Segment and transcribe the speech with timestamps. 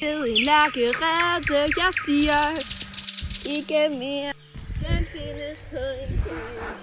[0.00, 0.88] Really like a
[1.50, 2.54] red Garcia.
[3.44, 4.32] You give me a
[4.84, 6.20] happiness point.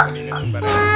[0.06, 0.95] Ini lembar.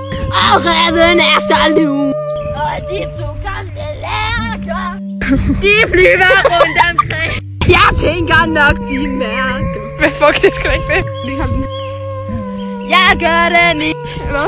[0.31, 2.07] og ræven er så lun.
[2.07, 4.85] Og de to gamle lærker,
[5.61, 7.31] de flyver rundt omkring.
[7.69, 9.97] Jeg tænker nok, de mærker.
[9.99, 11.67] Hvad fuck, det skal ikke være.
[12.89, 13.99] Jeg gør det ikke.
[14.29, 14.47] Hvad?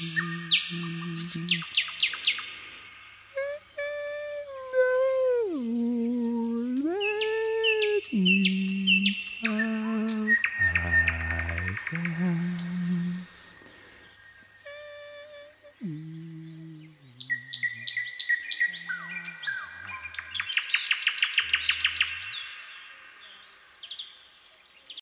[0.00, 0.27] Mm-hmm.